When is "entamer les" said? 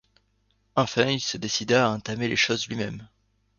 1.91-2.35